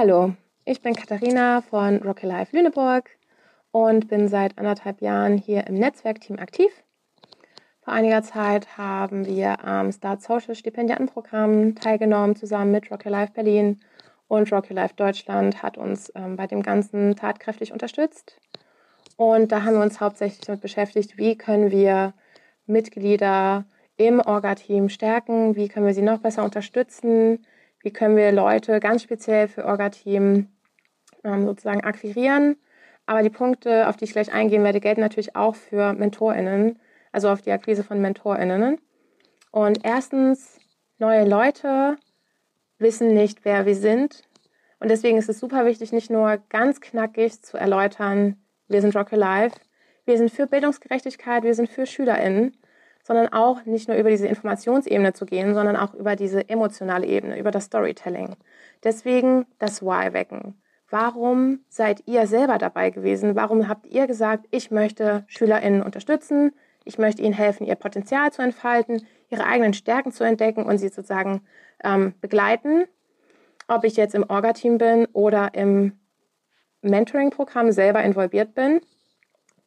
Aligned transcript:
Hallo, 0.00 0.32
ich 0.64 0.80
bin 0.80 0.94
Katharina 0.94 1.60
von 1.60 1.96
Rocky 1.96 2.24
Life 2.24 2.56
Lüneburg 2.56 3.10
und 3.72 4.06
bin 4.06 4.28
seit 4.28 4.56
anderthalb 4.56 5.02
Jahren 5.02 5.36
hier 5.36 5.66
im 5.66 5.74
Netzwerkteam 5.74 6.38
aktiv. 6.38 6.70
Vor 7.80 7.94
einiger 7.94 8.22
Zeit 8.22 8.78
haben 8.78 9.26
wir 9.26 9.64
am 9.64 9.90
Start 9.90 10.22
Social 10.22 10.54
Stipendiatenprogramm 10.54 11.74
teilgenommen, 11.74 12.36
zusammen 12.36 12.70
mit 12.70 12.92
Rocky 12.92 13.08
Life 13.08 13.32
Berlin 13.32 13.80
und 14.28 14.52
Rocky 14.52 14.72
Life 14.72 14.94
Deutschland 14.94 15.64
hat 15.64 15.76
uns 15.76 16.12
ähm, 16.14 16.36
bei 16.36 16.46
dem 16.46 16.62
Ganzen 16.62 17.16
tatkräftig 17.16 17.72
unterstützt. 17.72 18.38
Und 19.16 19.50
da 19.50 19.64
haben 19.64 19.74
wir 19.74 19.82
uns 19.82 20.00
hauptsächlich 20.00 20.46
damit 20.46 20.60
beschäftigt, 20.60 21.18
wie 21.18 21.36
können 21.36 21.72
wir 21.72 22.14
Mitglieder 22.66 23.64
im 23.96 24.20
Orga-Team 24.20 24.90
stärken, 24.90 25.56
wie 25.56 25.66
können 25.66 25.86
wir 25.86 25.94
sie 25.94 26.02
noch 26.02 26.20
besser 26.20 26.44
unterstützen, 26.44 27.44
wie 27.82 27.92
können 27.92 28.16
wir 28.16 28.32
Leute 28.32 28.80
ganz 28.80 29.02
speziell 29.02 29.48
für 29.48 29.64
Orga-Team 29.64 30.48
ähm, 31.24 31.46
sozusagen 31.46 31.82
akquirieren. 31.82 32.56
Aber 33.06 33.22
die 33.22 33.30
Punkte, 33.30 33.88
auf 33.88 33.96
die 33.96 34.04
ich 34.04 34.12
gleich 34.12 34.32
eingehen 34.32 34.64
werde, 34.64 34.80
gelten 34.80 35.00
natürlich 35.00 35.34
auch 35.34 35.54
für 35.54 35.92
MentorInnen, 35.94 36.78
also 37.12 37.30
auf 37.30 37.40
die 37.40 37.52
Akquise 37.52 37.82
von 37.82 38.00
MentorInnen. 38.00 38.78
Und 39.50 39.80
erstens, 39.82 40.58
neue 40.98 41.26
Leute 41.26 41.96
wissen 42.78 43.14
nicht, 43.14 43.44
wer 43.44 43.66
wir 43.66 43.74
sind. 43.74 44.22
Und 44.80 44.90
deswegen 44.90 45.18
ist 45.18 45.28
es 45.28 45.40
super 45.40 45.64
wichtig, 45.64 45.92
nicht 45.92 46.10
nur 46.10 46.38
ganz 46.48 46.80
knackig 46.80 47.42
zu 47.42 47.56
erläutern, 47.56 48.36
wir 48.68 48.80
sind 48.80 48.94
Rock 48.94 49.12
Alive, 49.12 49.56
wir 50.04 50.18
sind 50.18 50.30
für 50.30 50.46
Bildungsgerechtigkeit, 50.46 51.42
wir 51.42 51.54
sind 51.54 51.68
für 51.68 51.86
SchülerInnen, 51.86 52.56
sondern 53.08 53.32
auch 53.32 53.64
nicht 53.64 53.88
nur 53.88 53.96
über 53.96 54.10
diese 54.10 54.28
Informationsebene 54.28 55.14
zu 55.14 55.24
gehen, 55.24 55.54
sondern 55.54 55.76
auch 55.76 55.94
über 55.94 56.14
diese 56.14 56.46
emotionale 56.46 57.06
Ebene, 57.06 57.38
über 57.38 57.50
das 57.50 57.64
Storytelling. 57.64 58.36
Deswegen 58.84 59.46
das 59.58 59.82
Why 59.82 60.12
wecken. 60.12 60.60
Warum 60.90 61.60
seid 61.70 62.02
ihr 62.06 62.26
selber 62.26 62.58
dabei 62.58 62.90
gewesen? 62.90 63.34
Warum 63.34 63.66
habt 63.66 63.86
ihr 63.86 64.06
gesagt, 64.06 64.44
ich 64.50 64.70
möchte 64.70 65.24
SchülerInnen 65.26 65.82
unterstützen, 65.82 66.52
ich 66.84 66.98
möchte 66.98 67.22
ihnen 67.22 67.32
helfen, 67.32 67.66
ihr 67.66 67.76
Potenzial 67.76 68.30
zu 68.30 68.42
entfalten, 68.42 69.06
ihre 69.30 69.46
eigenen 69.46 69.72
Stärken 69.72 70.12
zu 70.12 70.24
entdecken 70.24 70.64
und 70.64 70.76
sie 70.76 70.88
sozusagen 70.88 71.40
ähm, 71.82 72.12
begleiten. 72.20 72.84
Ob 73.68 73.84
ich 73.84 73.96
jetzt 73.96 74.14
im 74.14 74.28
Orga-Team 74.28 74.76
bin 74.76 75.06
oder 75.14 75.54
im 75.54 75.98
Mentoring-Programm 76.82 77.72
selber 77.72 78.02
involviert 78.04 78.54
bin. 78.54 78.82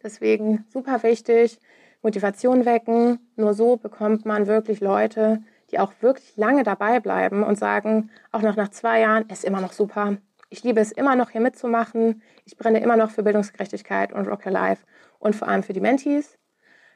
Deswegen 0.04 0.64
super 0.70 1.02
wichtig, 1.02 1.60
Motivation 2.02 2.66
wecken. 2.66 3.20
Nur 3.36 3.54
so 3.54 3.78
bekommt 3.78 4.26
man 4.26 4.48
wirklich 4.48 4.80
Leute, 4.80 5.42
die 5.72 5.80
auch 5.80 5.94
wirklich 6.02 6.36
lange 6.36 6.64
dabei 6.64 7.00
bleiben 7.00 7.44
und 7.44 7.58
sagen, 7.58 8.10
auch 8.32 8.42
noch 8.42 8.56
nach 8.56 8.70
zwei 8.70 9.02
Jahren, 9.02 9.28
ist 9.30 9.44
immer 9.44 9.62
noch 9.62 9.74
super. 9.74 10.18
Ich 10.50 10.64
liebe 10.64 10.82
es 10.82 10.92
immer 10.92 11.16
noch 11.16 11.30
hier 11.30 11.42
mitzumachen. 11.42 12.22
Ich 12.46 12.58
brenne 12.58 12.82
immer 12.82 12.98
noch 12.98 13.12
für 13.12 13.24
Bildungsgerechtigkeit 13.24 14.12
und 14.12 14.28
Rock 14.28 14.46
Your 14.46 14.52
Life 14.52 14.84
und 15.20 15.36
vor 15.36 15.48
allem 15.48 15.64
für 15.64 15.74
die 15.74 15.80
Mentees. 15.80 16.38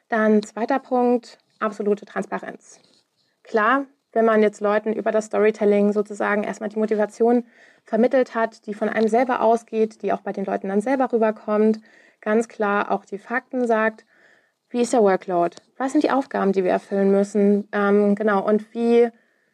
Dann 0.08 0.42
zweiter 0.42 0.78
Punkt, 0.78 1.38
absolute 1.58 2.04
Transparenz. 2.04 2.80
Klar, 3.42 3.86
wenn 4.12 4.24
man 4.24 4.42
jetzt 4.42 4.60
Leuten 4.60 4.92
über 4.92 5.10
das 5.10 5.26
Storytelling 5.26 5.92
sozusagen 5.92 6.44
erstmal 6.44 6.68
die 6.68 6.78
Motivation 6.78 7.44
vermittelt 7.84 8.34
hat, 8.34 8.66
die 8.66 8.74
von 8.74 8.88
einem 8.88 9.08
selber 9.08 9.40
ausgeht, 9.40 10.02
die 10.02 10.12
auch 10.12 10.20
bei 10.20 10.32
den 10.32 10.44
Leuten 10.44 10.68
dann 10.68 10.80
selber 10.80 11.12
rüberkommt, 11.12 11.80
ganz 12.20 12.48
klar 12.48 12.90
auch 12.90 13.04
die 13.04 13.18
Fakten 13.18 13.66
sagt, 13.66 14.04
wie 14.76 14.82
ist 14.82 14.92
der 14.92 15.02
Workload? 15.02 15.56
Was 15.78 15.92
sind 15.92 16.04
die 16.04 16.10
Aufgaben, 16.10 16.52
die 16.52 16.64
wir 16.64 16.70
erfüllen 16.70 17.10
müssen? 17.10 17.68
Ähm, 17.72 18.14
genau, 18.14 18.46
und 18.46 18.74
wie 18.74 19.08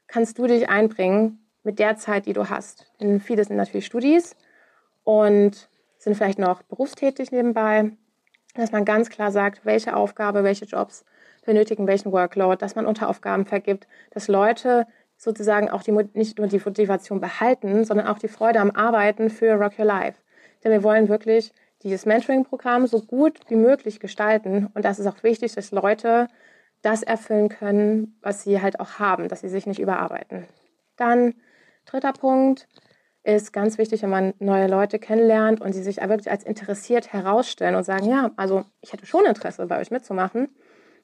kannst 0.06 0.38
du 0.38 0.46
dich 0.46 0.68
einbringen 0.68 1.46
mit 1.62 1.78
der 1.78 1.96
Zeit, 1.96 2.26
die 2.26 2.32
du 2.32 2.48
hast? 2.48 2.90
Denn 3.00 3.20
viele 3.20 3.44
sind 3.44 3.56
natürlich 3.56 3.86
Studis 3.86 4.36
und 5.04 5.68
sind 5.98 6.16
vielleicht 6.16 6.38
noch 6.38 6.62
berufstätig 6.62 7.30
nebenbei 7.32 7.92
dass 8.54 8.72
man 8.72 8.84
ganz 8.84 9.08
klar 9.08 9.32
sagt, 9.32 9.64
welche 9.64 9.96
Aufgabe, 9.96 10.44
welche 10.44 10.64
Jobs 10.64 11.04
benötigen 11.44 11.86
welchen 11.86 12.12
Workload, 12.12 12.58
dass 12.58 12.76
man 12.76 12.86
Unteraufgaben 12.86 13.46
vergibt, 13.46 13.88
dass 14.10 14.28
Leute 14.28 14.86
sozusagen 15.16 15.70
auch 15.70 15.82
die, 15.82 15.92
nicht 16.14 16.38
nur 16.38 16.46
die 16.46 16.60
Motivation 16.64 17.20
behalten, 17.20 17.84
sondern 17.84 18.06
auch 18.06 18.18
die 18.18 18.28
Freude 18.28 18.60
am 18.60 18.70
Arbeiten 18.70 19.30
für 19.30 19.54
Rock 19.54 19.78
Your 19.78 19.86
Life. 19.86 20.20
Denn 20.62 20.70
wir 20.70 20.82
wollen 20.82 21.08
wirklich 21.08 21.52
dieses 21.82 22.06
Mentoring-Programm 22.06 22.86
so 22.86 23.00
gut 23.00 23.40
wie 23.48 23.56
möglich 23.56 24.00
gestalten. 24.00 24.68
Und 24.74 24.84
das 24.84 24.98
ist 24.98 25.06
auch 25.06 25.22
wichtig, 25.22 25.54
dass 25.54 25.70
Leute 25.70 26.28
das 26.82 27.02
erfüllen 27.02 27.48
können, 27.48 28.18
was 28.22 28.42
sie 28.42 28.60
halt 28.60 28.80
auch 28.80 28.98
haben, 28.98 29.28
dass 29.28 29.40
sie 29.40 29.48
sich 29.48 29.66
nicht 29.66 29.80
überarbeiten. 29.80 30.46
Dann 30.96 31.34
dritter 31.84 32.12
Punkt, 32.12 32.68
ist 33.24 33.52
ganz 33.52 33.78
wichtig, 33.78 34.02
wenn 34.02 34.10
man 34.10 34.34
neue 34.40 34.66
Leute 34.66 34.98
kennenlernt 34.98 35.60
und 35.60 35.72
sie 35.72 35.82
sich 35.82 35.98
wirklich 35.98 36.30
als 36.30 36.42
interessiert 36.42 37.12
herausstellen 37.12 37.76
und 37.76 37.84
sagen, 37.84 38.08
ja, 38.08 38.32
also 38.36 38.64
ich 38.80 38.92
hätte 38.92 39.06
schon 39.06 39.24
Interesse, 39.24 39.66
bei 39.66 39.80
euch 39.80 39.90
mitzumachen, 39.90 40.48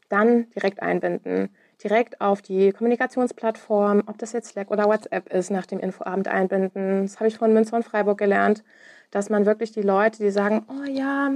dann 0.08 0.50
direkt 0.50 0.82
einbinden, 0.82 1.50
direkt 1.82 2.20
auf 2.20 2.42
die 2.42 2.72
Kommunikationsplattform, 2.72 4.02
ob 4.06 4.18
das 4.18 4.32
jetzt 4.32 4.50
Slack 4.50 4.70
oder 4.70 4.86
WhatsApp 4.86 5.32
ist, 5.32 5.50
nach 5.50 5.66
dem 5.66 5.78
Infoabend 5.78 6.28
einbinden. 6.28 7.02
Das 7.02 7.16
habe 7.16 7.28
ich 7.28 7.38
von 7.38 7.52
Münster 7.52 7.76
und 7.76 7.84
Freiburg 7.84 8.18
gelernt, 8.18 8.64
dass 9.10 9.30
man 9.30 9.46
wirklich 9.46 9.72
die 9.72 9.82
Leute, 9.82 10.18
die 10.18 10.30
sagen, 10.30 10.66
oh 10.68 10.88
ja, 10.88 11.30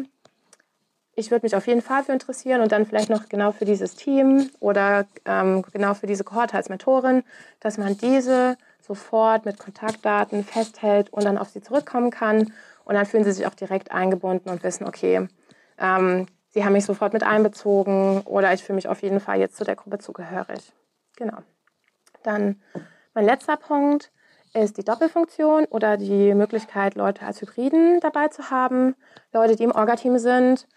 ich 1.14 1.30
würde 1.30 1.44
mich 1.44 1.54
auf 1.54 1.66
jeden 1.66 1.82
Fall 1.82 2.02
für 2.04 2.12
interessieren 2.12 2.62
und 2.62 2.72
dann 2.72 2.86
vielleicht 2.86 3.10
noch 3.10 3.28
genau 3.28 3.52
für 3.52 3.64
dieses 3.64 3.94
Team 3.94 4.50
oder 4.60 5.06
ähm, 5.26 5.62
genau 5.72 5.94
für 5.94 6.06
diese 6.06 6.24
Kohorte 6.24 6.56
als 6.56 6.68
Mentorin, 6.68 7.22
dass 7.60 7.78
man 7.78 7.96
diese 7.98 8.56
sofort 8.80 9.44
mit 9.44 9.58
Kontaktdaten 9.58 10.42
festhält 10.44 11.12
und 11.12 11.24
dann 11.24 11.38
auf 11.38 11.50
sie 11.50 11.60
zurückkommen 11.60 12.10
kann. 12.10 12.52
Und 12.84 12.94
dann 12.94 13.06
fühlen 13.06 13.24
sie 13.24 13.32
sich 13.32 13.46
auch 13.46 13.54
direkt 13.54 13.92
eingebunden 13.92 14.50
und 14.50 14.64
wissen, 14.64 14.86
okay, 14.86 15.28
ähm, 15.78 16.26
sie 16.52 16.64
haben 16.64 16.74
mich 16.74 16.84
sofort 16.84 17.12
mit 17.12 17.22
einbezogen 17.22 18.20
oder 18.22 18.52
ich 18.52 18.62
fühle 18.62 18.76
mich 18.76 18.88
auf 18.88 19.02
jeden 19.02 19.20
Fall 19.20 19.38
jetzt 19.38 19.56
zu 19.56 19.64
der 19.64 19.76
Gruppe 19.76 19.98
zugehörig. 19.98 20.72
Genau. 21.16 21.38
Dann 22.22 22.62
mein 23.14 23.24
letzter 23.24 23.56
Punkt 23.56 24.12
ist 24.54 24.76
die 24.76 24.84
Doppelfunktion 24.84 25.64
oder 25.64 25.96
die 25.96 26.34
Möglichkeit, 26.34 26.94
Leute 26.94 27.24
als 27.24 27.40
Hybriden 27.40 28.00
dabei 28.00 28.28
zu 28.28 28.50
haben. 28.50 28.94
Leute, 29.32 29.56
die 29.56 29.64
im 29.64 29.72
Orga-Team 29.72 30.18
sind, 30.18 30.68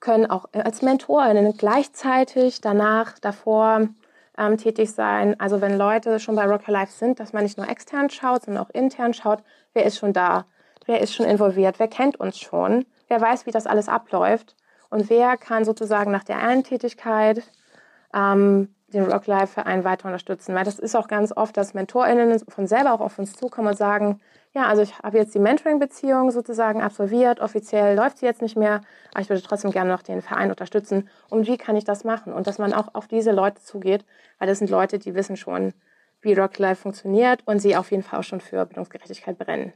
können 0.00 0.30
auch 0.30 0.46
als 0.52 0.82
Mentorinnen 0.82 1.56
gleichzeitig 1.56 2.60
danach, 2.60 3.18
davor 3.18 3.88
ähm, 4.36 4.58
tätig 4.58 4.92
sein. 4.92 5.40
Also 5.40 5.62
wenn 5.62 5.78
Leute 5.78 6.20
schon 6.20 6.36
bei 6.36 6.44
Rock 6.44 6.68
Your 6.68 6.74
Life 6.74 6.92
sind, 6.92 7.18
dass 7.18 7.32
man 7.32 7.42
nicht 7.42 7.56
nur 7.56 7.68
extern 7.68 8.10
schaut, 8.10 8.44
sondern 8.44 8.64
auch 8.64 8.70
intern 8.70 9.14
schaut, 9.14 9.42
wer 9.72 9.86
ist 9.86 9.96
schon 9.96 10.12
da, 10.12 10.44
wer 10.84 11.00
ist 11.00 11.14
schon 11.14 11.24
involviert, 11.24 11.78
wer 11.78 11.88
kennt 11.88 12.20
uns 12.20 12.38
schon, 12.38 12.84
wer 13.08 13.20
weiß, 13.20 13.46
wie 13.46 13.50
das 13.50 13.66
alles 13.66 13.88
abläuft 13.88 14.54
und 14.90 15.10
wer 15.10 15.36
kann 15.36 15.64
sozusagen 15.64 16.10
nach 16.10 16.24
der 16.24 16.38
einen 16.38 16.64
Tätigkeit 16.64 17.42
ähm, 18.14 18.68
den 18.88 19.10
Rock 19.10 19.26
Life 19.26 19.48
Verein 19.48 19.84
weiter 19.84 20.06
unterstützen. 20.06 20.54
Weil 20.54 20.64
das 20.64 20.78
ist 20.78 20.94
auch 20.94 21.08
ganz 21.08 21.32
oft, 21.36 21.56
dass 21.56 21.74
MentorInnen 21.74 22.40
von 22.48 22.66
selber 22.66 22.92
auch 22.92 23.00
auf 23.00 23.18
uns 23.18 23.34
zukommen 23.34 23.68
und 23.68 23.76
sagen, 23.76 24.20
ja, 24.54 24.66
also 24.66 24.80
ich 24.82 24.98
habe 25.00 25.18
jetzt 25.18 25.34
die 25.34 25.38
Mentoring-Beziehung 25.38 26.30
sozusagen 26.30 26.80
absolviert, 26.80 27.40
offiziell 27.40 27.94
läuft 27.94 28.18
sie 28.18 28.26
jetzt 28.26 28.40
nicht 28.42 28.56
mehr, 28.56 28.80
aber 29.12 29.20
ich 29.20 29.28
würde 29.28 29.42
trotzdem 29.42 29.70
gerne 29.70 29.90
noch 29.90 30.02
den 30.02 30.22
Verein 30.22 30.50
unterstützen. 30.50 31.08
Und 31.28 31.46
wie 31.46 31.58
kann 31.58 31.76
ich 31.76 31.84
das 31.84 32.04
machen? 32.04 32.32
Und 32.32 32.46
dass 32.46 32.58
man 32.58 32.72
auch 32.72 32.94
auf 32.94 33.06
diese 33.06 33.32
Leute 33.32 33.60
zugeht, 33.62 34.04
weil 34.38 34.48
das 34.48 34.58
sind 34.58 34.70
Leute, 34.70 34.98
die 34.98 35.14
wissen 35.14 35.36
schon, 35.36 35.74
wie 36.22 36.32
Rock 36.32 36.58
Life 36.58 36.82
funktioniert 36.82 37.42
und 37.44 37.58
sie 37.58 37.76
auf 37.76 37.90
jeden 37.90 38.02
Fall 38.02 38.20
auch 38.20 38.24
schon 38.24 38.40
für 38.40 38.64
Bildungsgerechtigkeit 38.64 39.36
brennen. 39.38 39.72